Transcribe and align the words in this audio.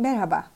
Merhaba. 0.00 0.46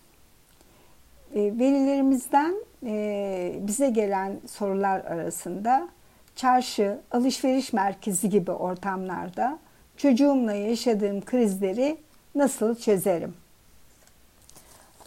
E, 1.34 1.40
velilerimizden 1.40 2.54
e, 2.86 3.54
bize 3.60 3.90
gelen 3.90 4.40
sorular 4.46 5.00
arasında 5.00 5.88
çarşı, 6.36 6.98
alışveriş 7.10 7.72
merkezi 7.72 8.28
gibi 8.28 8.50
ortamlarda 8.50 9.58
çocuğumla 9.96 10.52
yaşadığım 10.52 11.20
krizleri 11.20 11.96
nasıl 12.34 12.74
çözerim? 12.74 13.34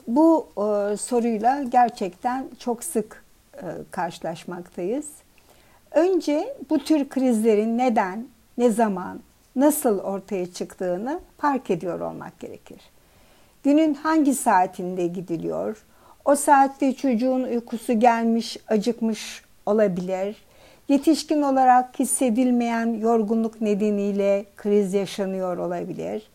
Bu 0.08 0.48
e, 0.58 0.98
soruyla 0.98 1.64
gerçekten 1.64 2.50
çok 2.60 2.84
sık 2.84 3.24
e, 3.58 3.64
karşılaşmaktayız. 3.92 5.08
Önce 5.92 6.58
bu 6.70 6.80
tür 6.80 7.10
krizlerin 7.10 7.78
neden, 7.78 8.28
ne 8.58 8.70
zaman, 8.70 9.20
nasıl 9.56 10.00
ortaya 10.00 10.54
çıktığını 10.54 11.20
fark 11.38 11.72
ediyor 11.72 12.00
olmak 12.00 12.40
gerekir. 12.40 12.95
Günün 13.66 13.94
hangi 13.94 14.34
saatinde 14.36 15.08
gidiliyor? 15.08 15.86
O 16.26 16.36
saatte 16.36 16.94
çocuğun 16.94 17.44
uykusu 17.44 18.00
gelmiş, 18.00 18.58
acıkmış 18.68 19.44
olabilir. 19.66 20.36
Yetişkin 20.90 21.42
olarak 21.42 22.00
hissedilmeyen 22.00 22.94
yorgunluk 22.94 23.62
nedeniyle 23.62 24.46
kriz 24.58 24.94
yaşanıyor 24.94 25.58
olabilir. 25.58 26.30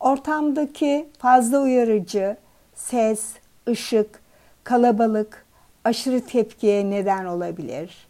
Ortamdaki 0.00 1.08
fazla 1.18 1.60
uyarıcı, 1.60 2.36
ses, 2.74 3.24
ışık, 3.68 4.20
kalabalık, 4.64 5.46
aşırı 5.84 6.20
tepkiye 6.20 6.90
neden 6.90 7.24
olabilir. 7.24 8.08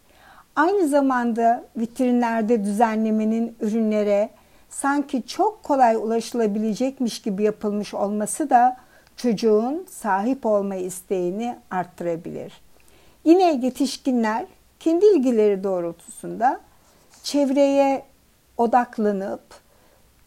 Aynı 0.57 0.89
zamanda 0.89 1.65
vitrinlerde 1.77 2.65
düzenlemenin 2.65 3.57
ürünlere 3.61 4.31
sanki 4.71 5.27
çok 5.27 5.63
kolay 5.63 5.97
ulaşılabilecekmiş 5.97 7.23
gibi 7.23 7.43
yapılmış 7.43 7.95
olması 7.95 8.51
da 8.51 8.77
çocuğun 9.17 9.87
sahip 9.91 10.47
olma 10.47 10.75
isteğini 10.75 11.59
arttırabilir. 11.71 12.61
Yine 13.25 13.61
yetişkinler 13.63 14.47
kendi 14.81 15.07
ilgileri 15.07 15.65
doğrultusunda 15.65 16.61
çevreye 17.23 18.03
odaklanıp 18.57 19.41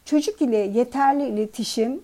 çocuk 0.06 0.42
ile 0.42 0.58
yeterli 0.58 1.28
iletişim 1.28 2.02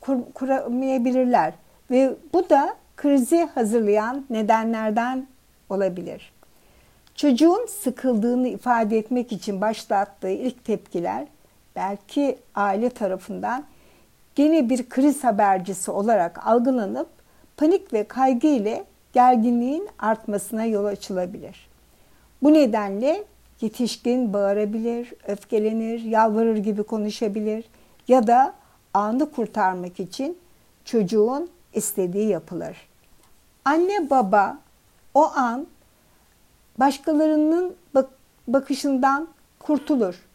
kur, 0.00 0.18
kuramayabilirler 0.34 1.54
ve 1.90 2.14
bu 2.32 2.50
da 2.50 2.76
krizi 2.96 3.48
hazırlayan 3.54 4.24
nedenlerden 4.30 5.26
olabilir. 5.70 6.32
Çocuğun 7.14 7.66
sıkıldığını 7.66 8.48
ifade 8.48 8.98
etmek 8.98 9.32
için 9.32 9.60
başlattığı 9.60 10.28
ilk 10.28 10.64
tepkiler 10.64 11.26
belki 11.76 12.38
aile 12.54 12.90
tarafından 12.90 13.64
gene 14.34 14.68
bir 14.68 14.88
kriz 14.88 15.24
habercisi 15.24 15.90
olarak 15.90 16.46
algılanıp 16.46 17.08
panik 17.56 17.92
ve 17.92 18.04
kaygı 18.04 18.46
ile 18.46 18.84
gerginliğin 19.12 19.88
artmasına 19.98 20.64
yol 20.64 20.84
açılabilir. 20.84 21.68
Bu 22.42 22.52
nedenle 22.52 23.24
yetişkin 23.60 24.32
bağırabilir, 24.32 25.12
öfkelenir, 25.26 26.00
yalvarır 26.00 26.56
gibi 26.56 26.82
konuşabilir 26.82 27.64
ya 28.08 28.26
da 28.26 28.54
anı 28.94 29.30
kurtarmak 29.30 30.00
için 30.00 30.38
çocuğun 30.84 31.50
istediği 31.74 32.28
yapılır. 32.28 32.76
Anne 33.64 34.10
baba 34.10 34.58
o 35.14 35.30
an 35.34 35.66
başkalarının 36.78 37.76
bakışından 38.48 39.28
kurtulur. 39.58 40.29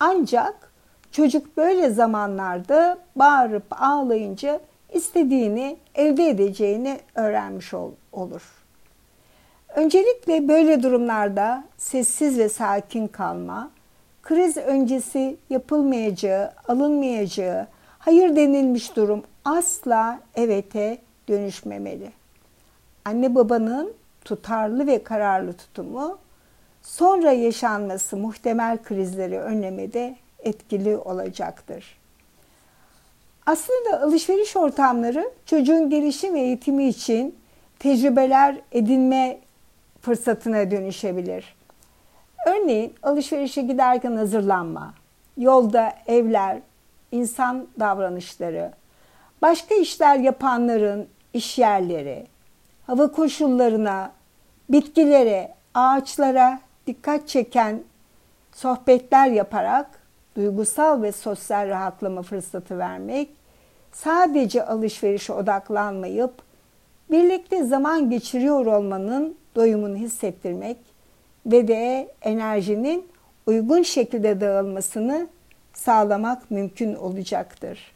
Ancak 0.00 0.72
çocuk 1.10 1.56
böyle 1.56 1.90
zamanlarda 1.90 2.98
bağırıp 3.16 3.82
ağlayınca 3.82 4.60
istediğini 4.92 5.76
elde 5.94 6.28
edeceğini 6.28 7.00
öğrenmiş 7.14 7.74
ol, 7.74 7.90
olur. 8.12 8.42
Öncelikle 9.74 10.48
böyle 10.48 10.82
durumlarda 10.82 11.64
sessiz 11.76 12.38
ve 12.38 12.48
sakin 12.48 13.08
kalma, 13.08 13.70
kriz 14.22 14.56
öncesi 14.56 15.36
yapılmayacağı, 15.50 16.52
alınmayacağı, 16.68 17.66
hayır 17.98 18.36
denilmiş 18.36 18.96
durum 18.96 19.22
asla 19.44 20.20
evete 20.34 20.98
dönüşmemeli. 21.28 22.12
Anne 23.04 23.34
babanın 23.34 23.92
tutarlı 24.24 24.86
ve 24.86 25.04
kararlı 25.04 25.52
tutumu 25.52 26.18
sonra 26.86 27.32
yaşanması 27.32 28.16
muhtemel 28.16 28.82
krizleri 28.82 29.38
önlemede 29.38 30.16
etkili 30.38 30.96
olacaktır. 30.96 31.98
Aslında 33.46 34.02
alışveriş 34.02 34.56
ortamları 34.56 35.30
çocuğun 35.46 35.90
gelişim 35.90 36.34
ve 36.34 36.40
eğitimi 36.40 36.88
için 36.88 37.38
tecrübeler 37.78 38.56
edinme 38.72 39.38
fırsatına 40.00 40.70
dönüşebilir. 40.70 41.56
Örneğin 42.46 42.94
alışverişe 43.02 43.62
giderken 43.62 44.16
hazırlanma, 44.16 44.94
yolda 45.36 45.92
evler, 46.06 46.58
insan 47.12 47.66
davranışları, 47.80 48.72
başka 49.42 49.74
işler 49.74 50.16
yapanların 50.16 51.08
iş 51.34 51.58
yerleri, 51.58 52.26
hava 52.86 53.12
koşullarına, 53.12 54.12
bitkilere, 54.68 55.54
ağaçlara 55.74 56.65
dikkat 56.86 57.28
çeken 57.28 57.82
sohbetler 58.52 59.26
yaparak 59.26 59.86
duygusal 60.36 61.02
ve 61.02 61.12
sosyal 61.12 61.68
rahatlama 61.68 62.22
fırsatı 62.22 62.78
vermek, 62.78 63.28
sadece 63.92 64.66
alışverişe 64.66 65.32
odaklanmayıp 65.32 66.32
birlikte 67.10 67.64
zaman 67.64 68.10
geçiriyor 68.10 68.66
olmanın 68.66 69.36
doyumunu 69.56 69.96
hissettirmek 69.96 70.76
ve 71.46 71.68
de 71.68 72.08
enerjinin 72.22 73.08
uygun 73.46 73.82
şekilde 73.82 74.40
dağılmasını 74.40 75.26
sağlamak 75.74 76.50
mümkün 76.50 76.94
olacaktır. 76.94 77.92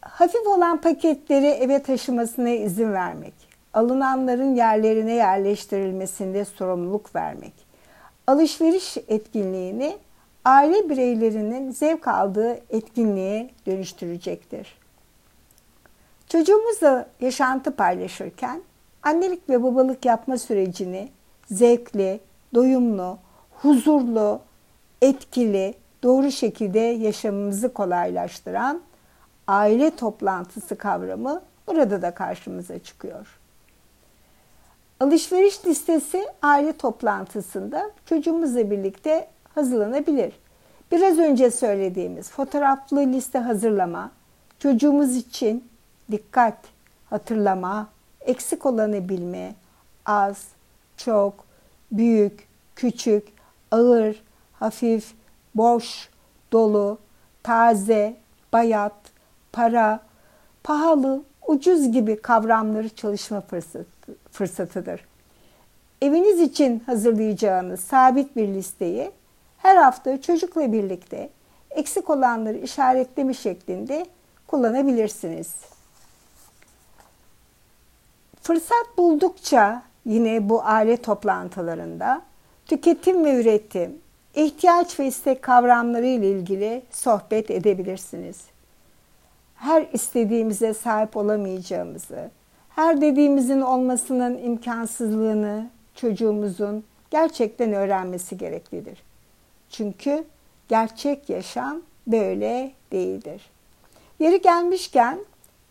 Hafif 0.00 0.46
olan 0.46 0.80
paketleri 0.80 1.46
eve 1.46 1.82
taşımasına 1.82 2.48
izin 2.48 2.92
vermek, 2.92 3.34
alınanların 3.76 4.54
yerlerine 4.54 5.12
yerleştirilmesinde 5.12 6.44
sorumluluk 6.44 7.14
vermek, 7.14 7.52
alışveriş 8.26 8.96
etkinliğini 9.08 9.98
aile 10.44 10.90
bireylerinin 10.90 11.70
zevk 11.70 12.08
aldığı 12.08 12.60
etkinliğe 12.70 13.50
dönüştürecektir. 13.66 14.78
Çocuğumuzla 16.28 17.08
yaşantı 17.20 17.76
paylaşırken 17.76 18.62
annelik 19.02 19.48
ve 19.48 19.62
babalık 19.62 20.04
yapma 20.04 20.38
sürecini 20.38 21.08
zevkli, 21.50 22.20
doyumlu, 22.54 23.18
huzurlu, 23.50 24.40
etkili, 25.02 25.74
doğru 26.02 26.30
şekilde 26.30 26.78
yaşamımızı 26.78 27.72
kolaylaştıran 27.72 28.80
aile 29.46 29.96
toplantısı 29.96 30.78
kavramı 30.78 31.42
burada 31.66 32.02
da 32.02 32.14
karşımıza 32.14 32.78
çıkıyor. 32.78 33.26
Alışveriş 35.00 35.66
listesi 35.66 36.26
aile 36.42 36.72
toplantısında 36.72 37.90
çocuğumuzla 38.06 38.70
birlikte 38.70 39.28
hazırlanabilir. 39.54 40.32
Biraz 40.92 41.18
önce 41.18 41.50
söylediğimiz 41.50 42.30
fotoğraflı 42.30 43.00
liste 43.00 43.38
hazırlama, 43.38 44.10
çocuğumuz 44.58 45.16
için 45.16 45.68
dikkat, 46.10 46.58
hatırlama, 47.10 47.88
eksik 48.20 48.66
olanı 48.66 49.08
bilme, 49.08 49.54
az, 50.06 50.44
çok, 50.96 51.34
büyük, 51.92 52.48
küçük, 52.76 53.28
ağır, 53.70 54.22
hafif, 54.52 55.14
boş, 55.54 56.08
dolu, 56.52 56.98
taze, 57.42 58.16
bayat, 58.52 58.96
para, 59.52 60.00
pahalı, 60.64 61.22
ucuz 61.46 61.92
gibi 61.92 62.22
kavramları 62.22 62.88
çalışma 62.88 63.40
fırsatıdır. 64.36 65.00
Eviniz 66.02 66.40
için 66.40 66.82
hazırlayacağınız 66.86 67.80
sabit 67.80 68.36
bir 68.36 68.48
listeyi 68.48 69.10
her 69.58 69.76
hafta 69.76 70.20
çocukla 70.20 70.72
birlikte 70.72 71.30
eksik 71.70 72.10
olanları 72.10 72.58
işaretleme 72.58 73.34
şeklinde 73.34 74.06
kullanabilirsiniz. 74.46 75.54
Fırsat 78.42 78.98
buldukça 78.98 79.82
yine 80.04 80.48
bu 80.48 80.62
aile 80.64 80.96
toplantılarında 80.96 82.22
tüketim 82.66 83.24
ve 83.24 83.40
üretim, 83.40 83.98
ihtiyaç 84.34 85.00
ve 85.00 85.06
istek 85.06 85.42
kavramları 85.42 86.06
ile 86.06 86.30
ilgili 86.30 86.82
sohbet 86.90 87.50
edebilirsiniz. 87.50 88.40
Her 89.54 89.86
istediğimize 89.92 90.74
sahip 90.74 91.16
olamayacağımızı, 91.16 92.30
her 92.76 93.00
dediğimizin 93.00 93.60
olmasının 93.60 94.38
imkansızlığını 94.38 95.66
çocuğumuzun 95.94 96.84
gerçekten 97.10 97.72
öğrenmesi 97.72 98.38
gereklidir. 98.38 99.02
Çünkü 99.70 100.24
gerçek 100.68 101.30
yaşam 101.30 101.82
böyle 102.06 102.72
değildir. 102.92 103.50
Yeri 104.18 104.42
gelmişken 104.42 105.18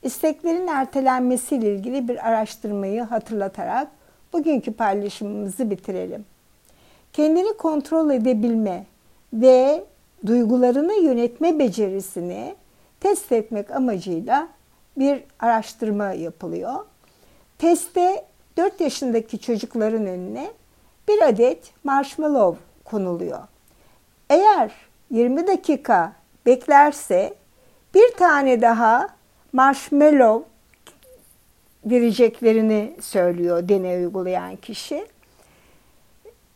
isteklerin 0.04 0.68
ertelenmesiyle 0.68 1.76
ilgili 1.76 2.08
bir 2.08 2.28
araştırmayı 2.28 3.02
hatırlatarak 3.02 3.88
bugünkü 4.34 4.74
paylaşımımızı 4.74 5.70
bitirelim. 5.70 6.26
Kendini 7.14 7.58
kontrol 7.58 8.10
edebilme 8.10 8.86
ve 9.34 9.84
duygularını 10.26 10.94
yönetme 10.94 11.60
becerisini 11.60 12.56
test 13.00 13.32
etmek 13.32 13.72
amacıyla 13.72 14.48
bir 14.98 15.24
araştırma 15.40 16.12
yapılıyor. 16.12 16.86
Testte 17.58 18.26
4 18.58 18.82
yaşındaki 18.82 19.40
çocukların 19.40 20.06
önüne 20.06 20.52
bir 21.08 21.22
adet 21.22 21.74
marshmallow 21.84 22.62
konuluyor. 22.84 23.40
Eğer 24.30 24.72
20 25.12 25.48
dakika 25.48 26.14
beklerse 26.46 27.34
bir 27.94 28.12
tane 28.18 28.62
daha 28.62 29.08
marshmallow 29.54 30.50
vereceklerini 31.86 32.96
söylüyor 33.02 33.70
deney 33.70 33.98
uygulayan 34.06 34.56
kişi. 34.56 35.06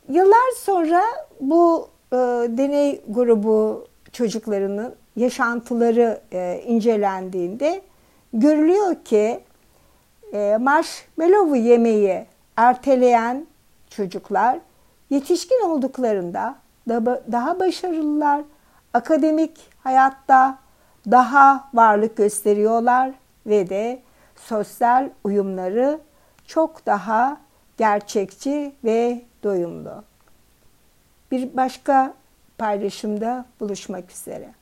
Yıllar 0.10 0.52
sonra 0.57 1.02
bu 1.40 1.90
e, 2.12 2.16
deney 2.57 3.02
grubu 3.07 3.88
çocuklarının 4.12 4.95
yaşantıları 5.16 6.22
e, 6.31 6.63
incelendiğinde 6.66 7.81
görülüyor 8.34 8.95
ki 9.06 9.40
e, 10.34 10.58
marshmallow'u 10.62 11.56
yemeyi 11.56 12.26
erteleyen 12.58 13.48
çocuklar 13.90 14.60
yetişkin 15.10 15.70
olduklarında 15.70 16.56
daha 17.31 17.60
başarılılar, 17.60 18.42
akademik 18.94 19.58
hayatta 19.84 20.58
daha 21.12 21.70
varlık 21.74 22.18
gösteriyorlar 22.18 23.12
ve 23.46 23.70
de 23.70 24.02
sosyal 24.36 25.10
uyumları 25.24 26.00
çok 26.46 26.86
daha 26.86 27.38
gerçekçi 27.78 28.76
ve 28.84 29.22
doyumlu. 29.44 30.04
Bir 31.31 31.58
başka 31.58 32.14
paylaşımda 32.58 33.46
buluşmak 33.60 34.12
üzere. 34.12 34.59